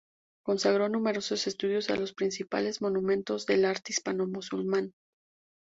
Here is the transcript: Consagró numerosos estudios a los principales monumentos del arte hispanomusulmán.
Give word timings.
Consagró 0.43 0.89
numerosos 0.89 1.45
estudios 1.45 1.91
a 1.91 1.95
los 1.95 2.11
principales 2.13 2.81
monumentos 2.81 3.45
del 3.45 3.65
arte 3.65 3.91
hispanomusulmán. 3.91 4.93